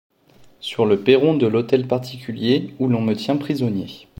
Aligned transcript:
sur 0.61 0.87
le 0.87 0.99
perron 0.99 1.35
de 1.37 1.45
l'hôtel 1.45 1.87
particulier 1.87 2.73
où 2.79 2.87
l'on 2.87 3.01
me 3.03 3.13
tient 3.13 3.37
prisonnier. 3.37 4.07